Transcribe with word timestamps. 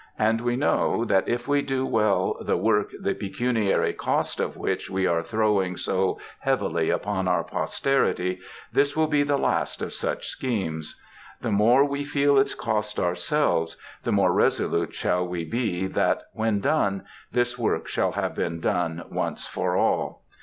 And 0.17 0.41
we 0.41 0.55
know 0.55 1.05
that 1.05 1.29
if 1.29 1.47
we 1.47 1.61
do 1.61 1.85
well 1.85 2.35
the 2.41 2.57
work 2.57 2.89
the 2.99 3.13
pecuniary 3.13 3.93
cost 3.93 4.39
of 4.39 4.57
which 4.57 4.89
we 4.89 5.05
are 5.05 5.21
throwing 5.21 5.77
so 5.77 6.17
heavily 6.39 6.89
upon 6.89 7.27
our 7.27 7.43
posterity, 7.43 8.39
this 8.73 8.95
will 8.95 9.05
be 9.05 9.21
the 9.21 9.37
last 9.37 9.79
of 9.79 9.93
such 9.93 10.25
schemes. 10.27 10.99
The 11.41 11.51
more 11.51 11.85
we 11.85 12.03
feel 12.03 12.39
its 12.39 12.55
cost 12.55 12.99
ourselves, 12.99 13.77
the 14.01 14.11
more 14.11 14.33
resolute 14.33 14.95
shall 14.95 15.27
we 15.27 15.45
be 15.45 15.85
that, 15.85 16.23
when 16.33 16.61
done, 16.61 17.03
this 17.31 17.59
work 17.59 17.87
shall 17.87 18.13
have 18.13 18.33
been 18.33 18.59
done 18.59 19.03
once 19.11 19.45
for 19.45 19.77
all. 19.77 20.23